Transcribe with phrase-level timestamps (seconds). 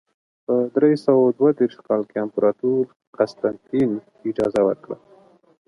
[0.45, 2.83] په درې سوه دوه دېرش کال کې امپراتور
[3.17, 3.91] قسطنطین
[4.29, 4.97] اجازه ورکړه.